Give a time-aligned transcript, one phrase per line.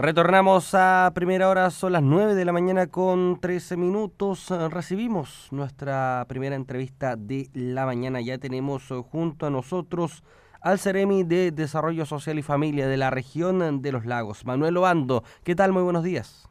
[0.00, 4.48] Retornamos a primera hora, son las 9 de la mañana con 13 minutos.
[4.70, 8.20] Recibimos nuestra primera entrevista de la mañana.
[8.20, 10.22] Ya tenemos junto a nosotros
[10.60, 15.24] al Ceremi de Desarrollo Social y Familia de la región de los lagos, Manuel Obando.
[15.42, 15.72] ¿Qué tal?
[15.72, 16.48] Muy buenos días.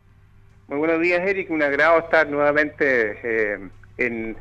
[0.68, 1.50] Muy buenos días, Eric.
[1.50, 4.36] Un agrado estar nuevamente eh, en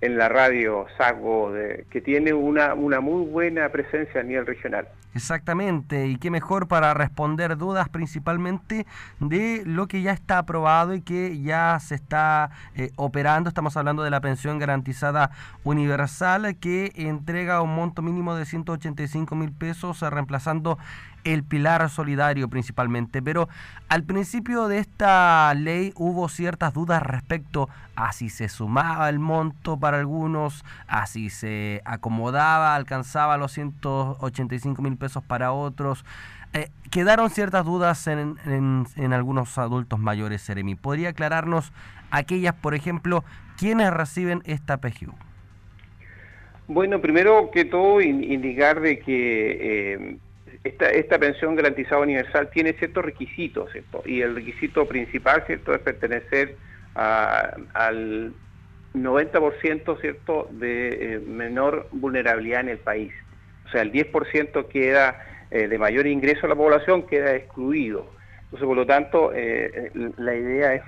[0.00, 4.88] en la radio Sago, de, que tiene una, una muy buena presencia a nivel regional.
[5.12, 8.86] Exactamente, y qué mejor para responder dudas principalmente
[9.18, 13.48] de lo que ya está aprobado y que ya se está eh, operando.
[13.48, 15.32] Estamos hablando de la pensión garantizada
[15.64, 20.78] universal que entrega un monto mínimo de 185 mil pesos, eh, reemplazando
[21.24, 23.22] el pilar solidario principalmente.
[23.22, 23.48] Pero
[23.88, 29.78] al principio de esta ley hubo ciertas dudas respecto a si se sumaba el monto
[29.78, 36.04] para algunos, a si se acomodaba, alcanzaba los 185 mil pesos para otros.
[36.52, 40.74] Eh, quedaron ciertas dudas en, algunos adultos mayores, Seremi.
[40.74, 41.72] ¿Podría aclararnos
[42.10, 43.24] aquellas, por ejemplo,
[43.56, 45.14] quienes reciben esta PGU?
[46.66, 50.18] Bueno, primero que todo indicar de que eh,
[50.62, 54.02] esta, pensión garantizada universal tiene ciertos requisitos, ¿cierto?
[54.04, 56.56] Y el requisito principal, ¿cierto?, es pertenecer
[56.94, 58.34] al
[58.94, 63.12] 90%, ¿cierto?, de eh, menor vulnerabilidad en el país.
[63.66, 65.18] O sea, el 10% queda
[65.50, 68.12] eh, de mayor ingreso a la población queda excluido.
[68.44, 70.82] Entonces, por lo tanto, eh, la idea es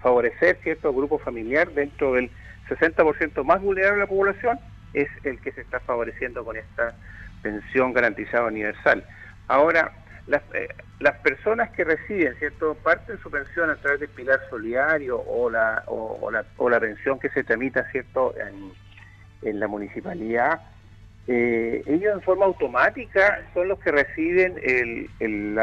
[0.00, 2.30] favorecer cierto grupo familiar dentro del
[2.68, 4.60] 60% más vulnerable de la población,
[4.92, 6.94] es el que se está favoreciendo con esta
[7.42, 9.04] pensión garantizada universal.
[9.48, 9.92] Ahora,
[10.26, 10.68] las, eh,
[11.00, 15.50] las personas que reciben, ¿cierto?, parte de su pensión a través del pilar solidario o
[15.50, 18.72] la, o, la, o la pensión que se tramita, ¿cierto?, en,
[19.48, 20.60] en la municipalidad,
[21.28, 25.58] eh, ellos en forma automática son los que reciben el, el,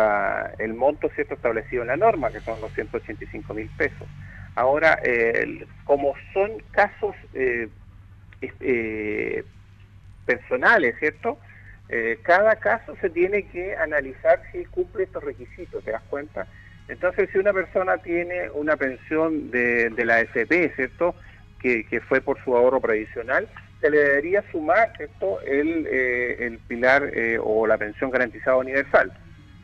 [0.59, 4.07] el, monto cierto establecido en la norma, que son los 185 mil pesos.
[4.55, 4.99] Ahora,
[5.85, 7.69] como son casos eh,
[10.25, 11.39] personales, ¿cierto?
[11.95, 16.47] Eh, cada caso se tiene que analizar si cumple estos requisitos, ¿te das cuenta?
[16.87, 21.13] Entonces, si una persona tiene una pensión de, la AFP, ¿cierto?
[21.59, 23.47] Que, fue por su ahorro previsional,
[23.79, 25.39] se le debería sumar, ¿cierto?
[25.41, 29.13] El, eh, el pilar eh, o la pensión garantizada universal.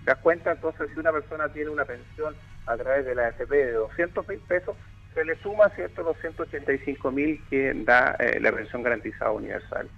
[0.05, 0.51] ¿Te das cuenta?
[0.51, 2.35] Entonces, si una persona tiene una pensión
[2.67, 4.77] a través de la AFP de 200 mil pesos,
[5.15, 9.89] se le suma, ¿cierto?, los 185 mil que da la pensión garantizada universal.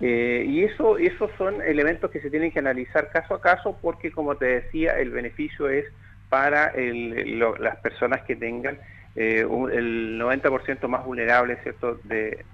[0.00, 4.10] Eh, y eso, esos son elementos que se tienen que analizar caso a caso porque,
[4.10, 5.84] como te decía, el beneficio es
[6.28, 8.76] para las personas que tengan
[9.14, 12.00] eh, el 90% más vulnerable ¿cierto?
[12.04, 12.44] De,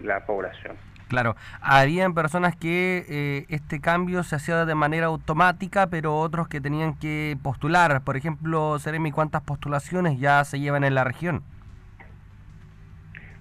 [0.00, 0.76] la población.
[1.08, 6.60] Claro, habían personas que eh, este cambio se hacía de manera automática, pero otros que
[6.60, 8.00] tenían que postular.
[8.02, 11.42] Por ejemplo, Seremi, ¿cuántas postulaciones ya se llevan en la región?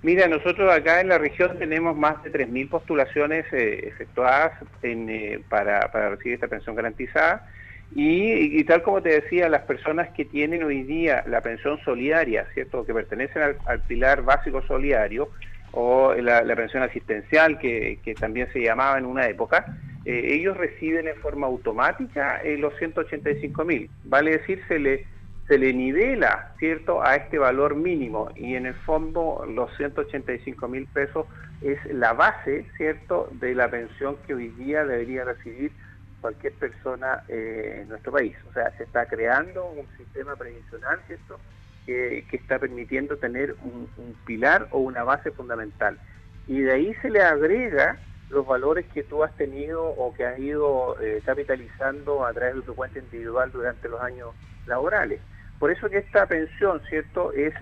[0.06, 4.52] Mira, nosotros acá en la región tenemos más de 3.000 postulaciones eh, efectuadas
[4.84, 7.50] eh, para, recibir esta pensión garantizada
[7.96, 12.86] y, tal como te decía, las personas que tienen hoy día la pensión solidaria, ¿cierto?
[12.86, 15.30] que pertenecen al, pilar básico solidario
[15.72, 19.66] o la, pensión asistencial que, también se llamaba en una época,
[20.06, 23.90] eh, ellos reciben en forma automática los 185 mil.
[24.04, 25.08] Vale decir, se le
[25.48, 30.88] se le nivela, ¿cierto?, a este valor mínimo y en el fondo los 185 mil
[30.88, 31.28] pesos
[31.62, 35.72] es la base, ¿cierto?, de la pensión que hoy día debería recibir
[36.20, 38.36] cualquier persona eh, en nuestro país.
[38.50, 41.40] O sea, se está creando un sistema previsional, ¿cierto?,
[41.86, 43.88] que, está permitiendo tener un,
[44.26, 46.00] pilar o una base fundamental.
[46.48, 47.98] Y de ahí se le agrega
[48.30, 52.62] los valores que tú has tenido o que has ido eh, capitalizando a través de
[52.64, 54.30] tu cuenta individual durante los años
[54.66, 55.22] laborales.
[55.60, 57.54] Por eso que esta pensión, ¿cierto?, es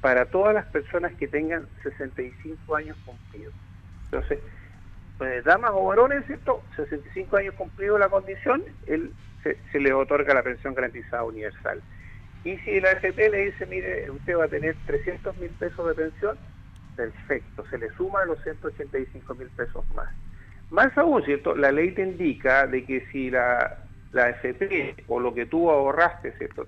[0.00, 3.52] para todas las personas que tengan 65 años cumplidos.
[4.04, 4.38] Entonces,
[5.18, 9.12] pues, damas o varones, ¿cierto?, 65 años cumplidos la condición, él
[9.42, 11.82] se, le otorga la pensión garantizada universal.
[12.44, 15.94] Y si la AFP le dice, mire, usted va a tener 300 mil pesos de
[15.94, 16.38] pensión,
[16.96, 20.08] perfecto, se le suma los 185 mil pesos más.
[20.70, 21.54] Más aún, ¿cierto?
[21.54, 23.78] La ley te indica de que si la,
[24.12, 26.66] la AFP o lo que tú ahorraste, ¿cierto?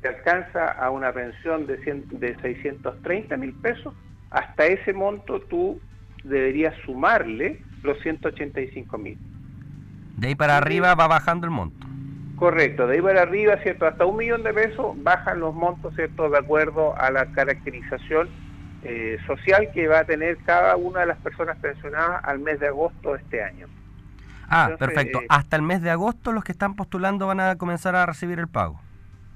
[0.00, 3.94] Te alcanza a una pensión de, de 630 mil pesos,
[4.30, 5.80] hasta ese monto tú
[6.24, 9.18] deberías sumarle los 185 mil.
[10.16, 11.86] De ahí para arriba va bajando el monto.
[12.36, 13.86] Correcto, de ahí para arriba, ¿cierto?
[13.86, 16.30] Hasta un millón de pesos bajan los montos, ¿cierto?
[16.30, 18.28] De acuerdo a la caracterización
[18.82, 22.68] eh, social que va a tener cada una de las personas pensionadas al mes de
[22.68, 23.66] agosto de este año.
[24.48, 25.20] Ah, perfecto.
[25.20, 28.38] Eh, Hasta el mes de agosto los que están postulando van a comenzar a recibir
[28.38, 28.80] el pago.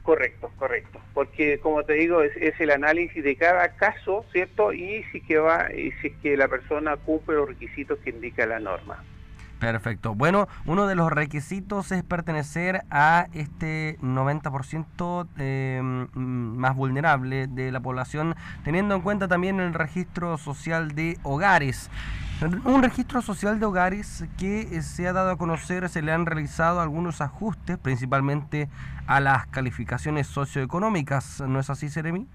[0.04, 1.00] Correcto, correcto.
[1.14, 4.70] Porque como te digo, es, el análisis de cada caso, ¿cierto?
[4.74, 8.60] Y si que va, y si que la persona cumple los requisitos que indica la
[8.60, 9.02] norma.
[9.60, 10.14] Perfecto.
[10.14, 17.72] Bueno, uno de los requisitos es pertenecer a este 90% eh, mm, más vulnerable de
[17.72, 21.90] la población, teniendo en cuenta también el registro social de hogares.
[22.64, 26.26] Un registro social de hogares que eh, se ha dado a conocer, se le han
[26.26, 28.68] realizado algunos ajustes, principalmente
[29.06, 31.42] a las calificaciones socioeconómicas.
[31.46, 32.26] ¿No es así, Seremi?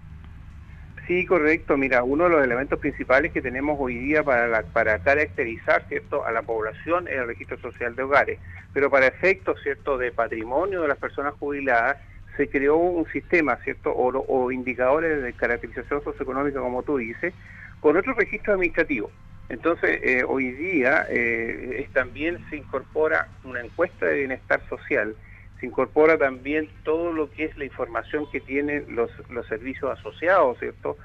[1.10, 1.76] Sí, correcto.
[1.76, 6.32] Mira, uno de los elementos principales que tenemos hoy día para, para caracterizar cierto a
[6.32, 8.40] la población es el registro social de hogares,
[8.74, 11.98] pero para efectos cierto de patrimonio de las personas jubiladas
[12.38, 17.34] se creó un sistema cierto o, indicadores de caracterización socioeconómica, como tú dices,
[17.80, 19.10] con otro registro administrativo.
[19.50, 25.16] Entonces, eh, hoy día eh, también se incorpora una encuesta de bienestar social,
[25.60, 30.58] se incorpora también todo lo que es la información que tienen los, los servicios asociados,
[30.60, 30.98] ¿cierto?,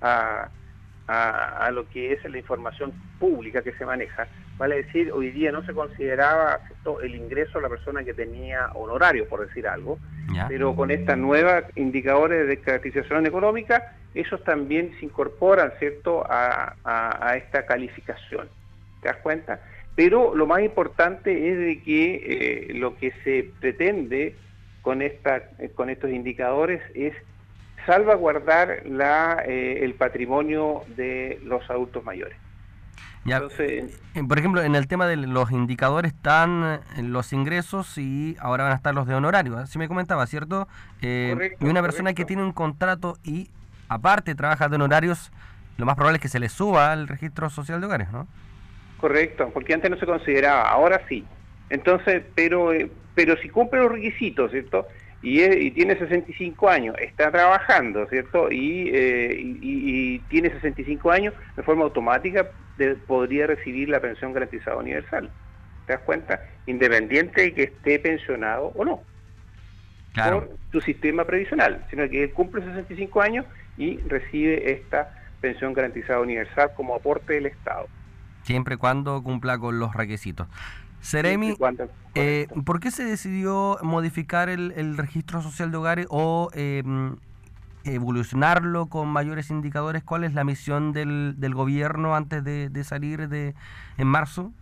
[0.00, 0.48] a,
[1.06, 4.26] a, lo que es la información pública que se maneja.
[4.58, 6.60] Vale decir, hoy día no se consideraba
[7.02, 9.98] el ingreso a la persona que tenía honorario, por decir algo,
[10.48, 17.36] pero con estas nuevas indicadores de caracterización económica, esos también se incorporan, ¿cierto?, a, a,
[17.36, 18.48] esta calificación.
[19.00, 19.60] ¿Te das cuenta?
[19.94, 24.34] Pero lo más importante es de que eh, lo que se pretende
[24.80, 25.42] con, esta,
[25.74, 27.14] con estos indicadores es
[27.86, 32.36] salvaguardar la, eh, el patrimonio de los adultos mayores.
[33.24, 38.64] Entonces, por ejemplo, en el tema de los indicadores están eh, los ingresos y ahora
[38.64, 39.58] van a estar los de honorario.
[39.58, 40.66] Así me comentaba, ¿cierto?
[41.02, 43.48] Eh, y una persona que tiene un contrato y
[43.88, 45.30] aparte trabaja de honorarios,
[45.76, 48.26] lo más probable es que se le suba al registro social de hogares, ¿no?
[49.02, 51.26] Correcto, porque antes no se consideraba, ahora sí.
[51.68, 52.70] Entonces, pero,
[53.16, 54.86] pero si cumple los requisitos, ¿cierto?
[55.22, 58.48] y, tiene 65 años, está trabajando, ¿cierto?
[58.48, 62.48] Y, eh, tiene 65 años, de forma automática
[63.08, 65.32] podría recibir la pensión garantizada universal.
[65.84, 66.40] ¿Te das cuenta?
[66.66, 69.02] Independiente de que esté pensionado o no.
[70.14, 73.46] Por su sistema previsional, sino que él cumple 65 años
[73.76, 77.88] y recibe esta pensión garantizada universal como aporte del Estado.
[78.42, 80.48] Siempre y cuando cumpla con los requisitos.
[81.00, 81.56] Seremi,
[82.14, 87.16] eh, ¿por qué se decidió modificar el, registro social de hogares o em,
[87.84, 90.04] evolucionarlo con mayores indicadores?
[90.04, 93.54] ¿Cuál es la misión del, del gobierno antes de, salir de,
[93.98, 94.52] en marzo?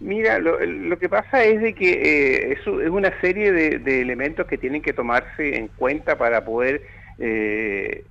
[0.00, 4.82] Mira, lo, que pasa es de que eh, es, una serie de, elementos que tienen
[4.82, 6.82] que tomarse en cuenta para poder
[7.18, 8.04] eh,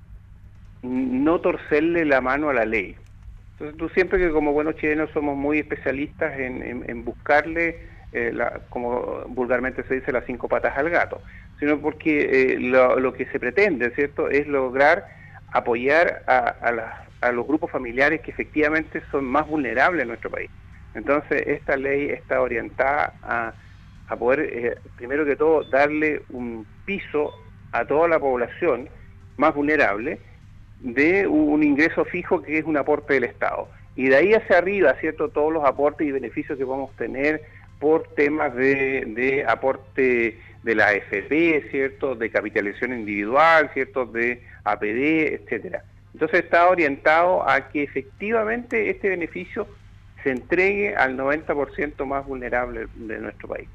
[0.83, 2.95] no torcerle la mano a la ley.
[3.59, 7.79] Entonces tú siempre que como buenos chilenos somos muy especialistas en, buscarle,
[8.13, 8.31] eh,
[8.69, 11.23] como vulgarmente se dice, las cinco patas al gato,
[11.59, 15.07] sino porque eh, lo, que se pretende, ¿cierto?, es lograr
[15.51, 20.51] apoyar a, los grupos familiares que efectivamente son más vulnerables en nuestro país.
[20.93, 27.33] Entonces esta ley está orientada a, poder, eh, primero que todo, darle un piso
[27.71, 28.87] a toda la población
[29.35, 30.19] más vulnerable,
[30.79, 33.67] de un ingreso fijo que es un aporte del Estado.
[33.95, 35.29] Y de ahí hacia arriba, ¿cierto?
[35.29, 37.41] Todos los aportes y beneficios que vamos a tener
[37.79, 42.15] por temas de, de aporte de la AFP, ¿cierto?
[42.15, 44.05] De capitalización individual, ¿cierto?
[44.05, 45.83] De APD, etcétera.
[46.13, 49.67] Entonces está orientado a que efectivamente este beneficio
[50.23, 53.69] se entregue al 90% más vulnerable de nuestro país.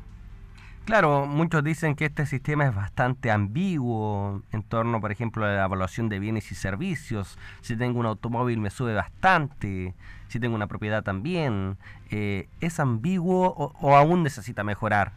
[0.84, 5.64] Claro, muchos dicen que este sistema es bastante ambiguo en torno, por ejemplo, a la
[5.64, 7.38] evaluación de bienes y servicios.
[7.60, 9.94] Si tengo un automóvil me sube bastante,
[10.26, 11.76] si tengo una propiedad también.
[12.10, 15.12] Eh, ¿Es ambiguo o, aún necesita mejorar?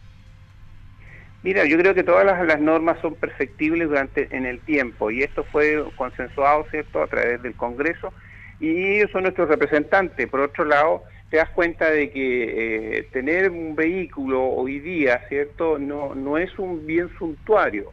[1.41, 5.43] Mira, yo creo que todas las, normas son perfectibles durante en el tiempo y esto
[5.51, 8.13] fue consensuado, ¿cierto?, a través del Congreso
[8.59, 10.27] y ellos son nuestros representantes.
[10.27, 15.79] Por otro lado, te das cuenta de que eh, tener un vehículo hoy día, ¿cierto?
[15.79, 17.91] No, no es un bien suntuario.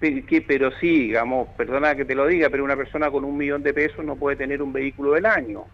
[0.00, 3.64] Que, pero sí, digamos, perdona que te lo diga, pero una persona con un millón
[3.64, 5.64] de pesos no puede tener un vehículo del año.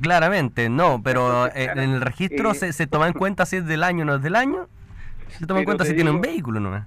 [0.00, 3.84] Claramente, no, pero eh, en el registro se, se toma en cuenta si es del
[3.84, 4.66] año o no es del año.
[5.38, 6.86] Se toma en cuenta si tiene un vehículo, ¿no?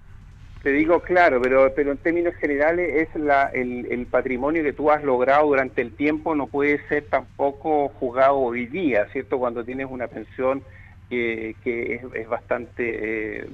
[0.63, 5.03] Te digo claro, pero, pero en términos generales es la, el, patrimonio que tú has
[5.03, 9.39] logrado durante el tiempo no puede ser tampoco juzgado hoy día, ¿cierto?
[9.39, 10.63] Cuando tienes una pensión
[11.09, 13.49] que, que es, bastante eh,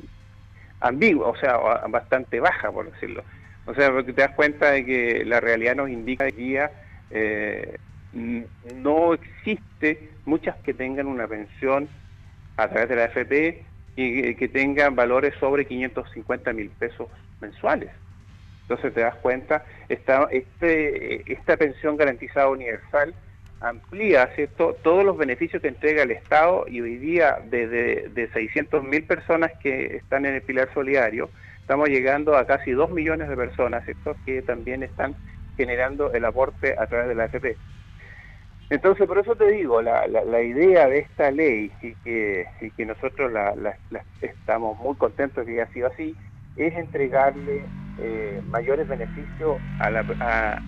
[0.81, 3.23] ambigua, o sea, bastante baja, por decirlo.
[3.65, 6.71] O sea, porque te das cuenta de que la realidad nos indica que día
[7.09, 7.79] eh,
[8.13, 11.89] no existe muchas que tengan una pensión
[12.55, 13.68] a través de la AFP
[14.01, 17.07] y que tengan valores sobre 550 mil pesos
[17.41, 17.91] mensuales.
[18.69, 23.15] Entonces te das cuenta, esta, este, esta pensión garantizada universal
[23.61, 24.77] amplía ¿cierto?
[24.83, 29.51] todos los beneficios que entrega el Estado y hoy día desde de 600 mil personas
[29.61, 31.29] que están en el pilar solidario,
[31.59, 34.15] estamos llegando a casi 2 millones de personas ¿cierto?
[34.25, 35.15] que también están
[35.57, 37.57] generando el aporte a través de la AFP.
[38.69, 42.85] Entonces, por eso te digo, la, la, idea de esta ley y que, y que
[42.85, 43.55] nosotros la,
[44.21, 46.15] estamos muy contentos de que haya sido así,
[46.55, 47.63] es entregarle
[47.97, 50.61] eh, mayores beneficios a la,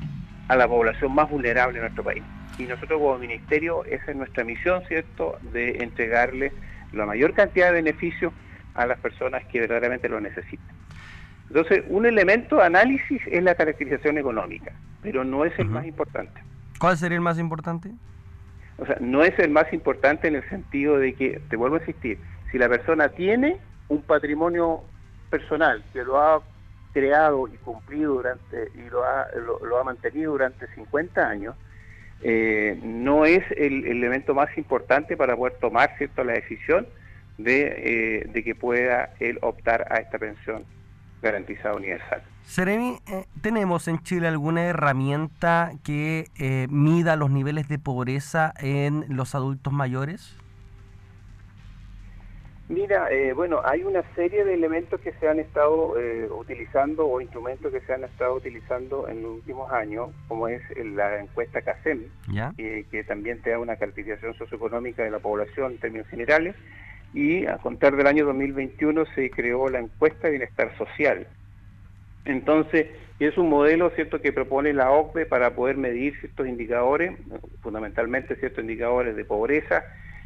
[0.48, 2.24] a, la población más vulnerable de nuestro país.
[2.58, 6.52] Y nosotros como ministerio, esa es nuestra misión, ¿cierto?, de entregarle
[6.94, 8.34] la mayor cantidad de beneficios
[8.74, 10.76] a las personas que verdaderamente lo necesitan.
[11.50, 14.72] Entonces, un elemento de análisis es la caracterización económica,
[15.04, 16.42] pero no es el más importante.
[16.82, 17.92] ¿Cuál sería el más importante?
[18.80, 21.80] O sea, no es el más importante en el sentido de que, te vuelvo a
[21.80, 22.18] insistir,
[22.52, 24.82] si la persona tiene un patrimonio
[25.30, 26.42] personal que lo ha
[26.92, 31.56] creado y cumplido durante y lo ha, mantenido durante 50 años,
[32.24, 36.88] eh, no es el, elemento más importante para poder tomar cierto la decisión
[37.38, 40.66] de, eh, de que pueda él optar a esta pensión
[41.22, 42.24] garantizada universal.
[42.46, 49.06] Seremi, eh, ¿tenemos en Chile alguna herramienta que eh, mida los niveles de pobreza en
[49.10, 50.38] los adultos mayores?
[52.68, 55.94] Mira, eh, bueno, hay una serie de elementos que se han estado
[56.38, 61.20] utilizando o instrumentos que se han estado utilizando en los últimos años, como es la
[61.20, 62.06] encuesta CASEM,
[62.56, 66.56] que también te da una calificación socioeconómica de la población en términos generales,
[67.14, 71.28] y a contar del año 2021 se creó la encuesta de bienestar social.
[72.26, 72.88] Entonces,
[73.20, 77.14] es un modelo cierto que propone la OCDE para poder medir ciertos indicadores,
[77.62, 79.84] fundamentalmente ciertos indicadores de pobreza,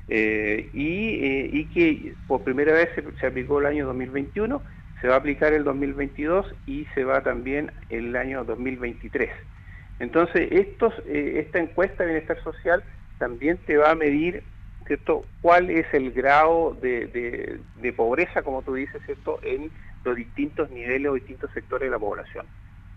[0.08, 4.62] eh, eh, y, que por primera vez se, aplicó el año 2021,
[5.02, 9.30] se va a aplicar el 2022 y se va también el año 2023.
[10.00, 12.84] Entonces, eh, esta encuesta de bienestar social
[13.18, 14.44] también te va a medir
[14.86, 15.26] ¿cierto?
[15.42, 17.60] ¿Cuál es el grado de,
[17.96, 19.72] pobreza, como tú dices, ¿cierto?, en
[20.06, 22.46] los distintos niveles o distintos sectores de la población.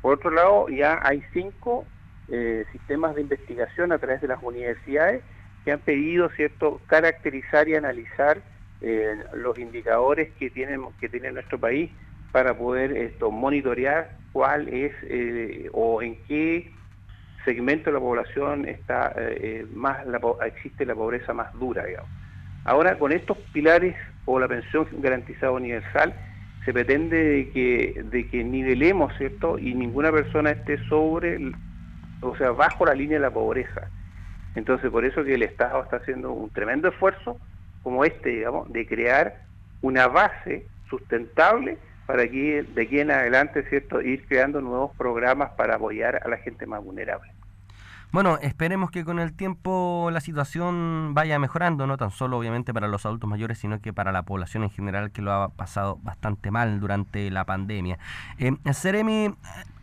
[0.03, 1.87] Por otro lado, ya hay cinco
[2.29, 5.23] eh, sistemas de investigación a través de las universidades
[5.65, 8.43] que han pedido, ¿cierto?, caracterizar y analizar
[8.81, 11.91] eh, los indicadores que tienen que tiene nuestro país
[12.31, 16.71] para poder esto monitorear cuál es eh, o en qué
[17.45, 19.15] segmento de la población está
[19.73, 19.99] más
[20.45, 21.85] existe la pobreza más dura.
[22.65, 23.97] Ahora, con estos pilares
[24.27, 26.15] o la pensión garantizada universal,
[26.69, 29.59] se pretende de que, de que nivelemos, ¿cierto?
[29.59, 31.39] Y ninguna persona esté sobre,
[32.21, 33.89] o sea, bajo la línea de la pobreza.
[34.55, 37.41] Entonces, por eso que el Estado está haciendo un tremendo esfuerzo
[37.81, 39.35] como este, digamos, de crear
[39.81, 45.77] una base sustentable para que de aquí en adelante, ¿cierto?, ir creando nuevos programas para
[45.77, 47.31] apoyar a la gente más vulnerable.
[48.11, 52.89] Bueno, esperemos que con el tiempo la situación vaya mejorando, no tan solo obviamente para
[52.89, 56.51] los adultos mayores, sino que para la población en general que lo ha pasado bastante
[56.51, 57.99] mal durante la pandemia.
[58.39, 59.35] Eh, Seremi,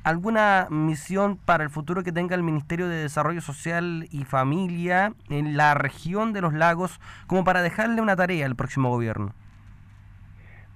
[0.04, 5.56] ¿alguna misión para el futuro que tenga el Ministerio de Desarrollo Social y Familia en
[5.56, 9.34] la región de los lagos como para dejarle una tarea al próximo gobierno?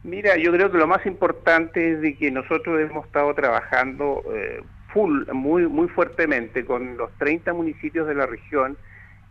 [0.03, 4.61] Mira, yo creo que lo más importante es de que nosotros hemos estado trabajando eh,
[4.93, 8.77] full, muy, muy fuertemente con los 30 municipios de la región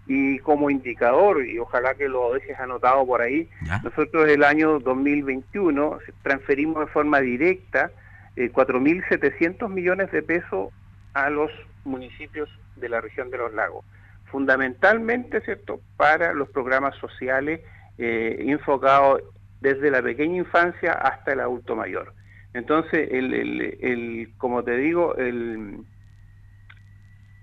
[0.06, 3.48] y como indicador, y ojalá que lo dejes anotado por ahí,
[3.84, 7.90] nosotros el año 2021 transferimos de forma directa
[8.36, 10.72] eh, 4.700 millones de pesos
[11.12, 11.50] a los
[11.84, 13.84] municipios de la región de los lagos,
[14.30, 17.60] fundamentalmente, ¿cierto?, para los programas sociales
[17.98, 19.22] eh, enfocados
[19.60, 22.14] desde la pequeña infancia hasta el adulto mayor.
[22.54, 25.80] Entonces, el, el, como te digo, el,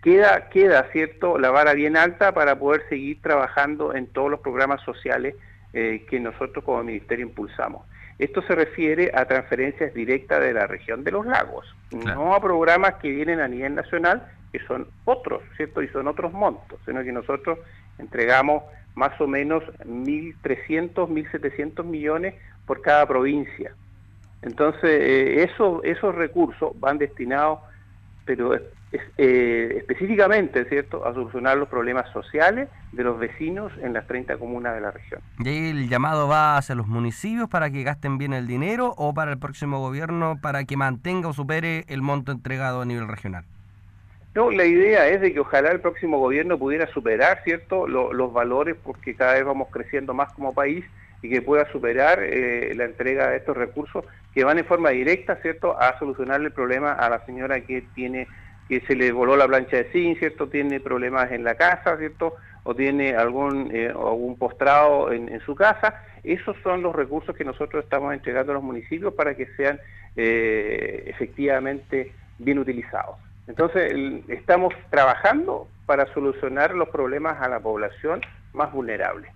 [0.02, 4.82] queda, queda, ¿cierto?, la vara bien alta para poder seguir trabajando en todos los programas
[4.82, 5.36] sociales
[5.74, 7.86] eh, que nosotros como Ministerio impulsamos.
[8.18, 12.96] Esto se refiere a transferencias directas de la región de los lagos, no a programas
[12.96, 15.82] que vienen a nivel nacional, que son otros, ¿cierto?
[15.82, 17.60] Y son otros montos, sino que nosotros
[17.98, 18.64] entregamos
[18.96, 22.36] más o menos 1.300, 1.700 millones
[22.66, 23.74] por cada provincia.
[24.46, 27.60] Entonces, eh, eso, esos recursos van destinados,
[28.26, 34.38] pero eh, específicamente, ¿cierto?, a solucionar los problemas sociales de los vecinos en las 30
[34.38, 35.20] comunas de la región.
[35.40, 39.32] ¿Y el llamado va hacia los municipios para que gasten bien el dinero o para
[39.32, 43.46] el próximo gobierno para que mantenga o supere el monto entregado a nivel regional?
[44.36, 48.76] No, la idea es de que ojalá el próximo gobierno pudiera superar, ¿cierto?, los valores
[48.84, 50.86] porque cada vez vamos creciendo más como país
[51.26, 55.38] y que pueda superar eh, la entrega de estos recursos que van en forma directa,
[55.42, 58.28] ¿cierto?, a solucionarle el problema a la señora que tiene
[58.70, 62.36] que se le voló la plancha de zinc, ¿cierto?, tiene problemas en la casa, ¿cierto?,
[62.64, 66.02] o tiene algún, eh, algún postrado en, su casa.
[66.24, 69.80] Esos son los recursos que nosotros estamos entregando a los municipios para que sean
[70.16, 73.18] eh, efectivamente bien utilizados.
[73.48, 73.94] Entonces,
[74.28, 78.22] estamos trabajando para solucionar los problemas a la población
[78.54, 79.30] más vulnerable.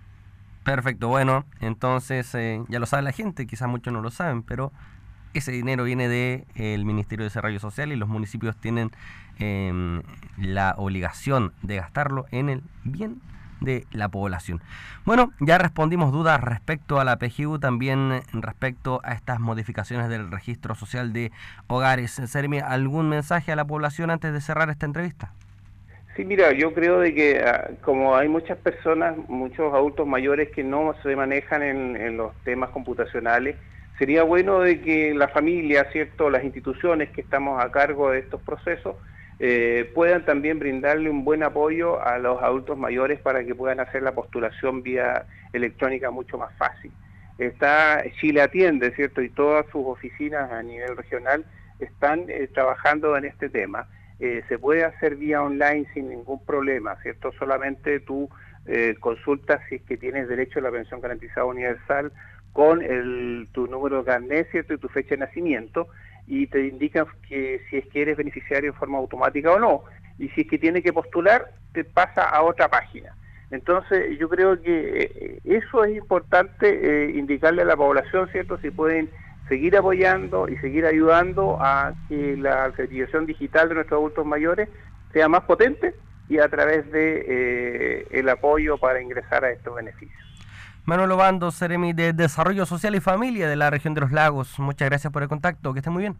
[0.64, 4.72] Perfecto, bueno, entonces eh, ya lo sabe la gente, quizás muchos no lo saben, pero
[5.32, 8.90] ese dinero viene del el Ministerio de Desarrollo Social y los municipios tienen
[9.38, 10.02] em,
[10.36, 13.22] la obligación de gastarlo en el bien
[13.60, 14.62] de la población.
[15.04, 20.74] Bueno, ya respondimos dudas respecto a la PGU, también respecto a estas modificaciones del registro
[20.74, 21.30] social de
[21.68, 22.20] hogares.
[22.26, 25.32] Sermi, ¿algún mensaje a la población antes de cerrar esta entrevista?
[26.16, 30.64] Sí, mira, yo creo de que ah, como hay muchas personas, muchos adultos mayores que
[30.64, 33.56] no se manejan en los temas computacionales,
[34.00, 38.40] sería bueno de que la familia, ¿cierto?, las instituciones que estamos a cargo de estos
[38.40, 38.96] procesos
[39.38, 44.02] eh, puedan también brindarle un buen apoyo a los adultos mayores para que puedan hacer
[44.02, 46.92] la postulación vía electrónica mucho más fácil.
[47.36, 49.20] Está Chile Atiende, ¿cierto?
[49.20, 51.44] Y todas sus oficinas a nivel regional
[51.78, 53.86] están eh, trabajando en este tema.
[54.20, 57.32] Eh, se puede hacer vía online sin ningún problema, ¿cierto?
[57.32, 58.28] Solamente tú
[59.00, 62.12] consultas si es que tienes derecho a la pensión garantizada universal
[62.52, 64.74] con el, tu número de carnet, ¿cierto?
[64.74, 65.88] Y tu fecha de nacimiento
[66.26, 69.82] y te indican que si es que eres beneficiario en forma automática o no.
[70.18, 73.14] Y si es que tiene que postular, te pasa a otra página.
[73.50, 78.58] Entonces, yo creo que eh, eso es importante eh, indicarle a la población, ¿cierto?
[78.58, 79.10] Si pueden
[79.50, 84.68] seguir apoyando y seguir ayudando a que la alfabetización digital de nuestros adultos mayores
[85.12, 85.96] sea más potente
[86.28, 90.22] y a través de eh, el apoyo para ingresar a estos beneficios.
[90.84, 94.56] Manuel Obando, Seremi de Desarrollo Social y Familia de la región de los lagos.
[94.60, 96.16] Muchas gracias por el contacto, que esté muy bien.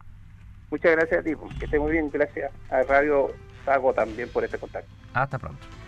[0.71, 2.11] Muchas gracias a ti, que esté muy bien.
[2.13, 3.29] Gracias a Radio
[3.65, 4.91] Sago también por este contacto.
[5.15, 5.80] Hasta pronto.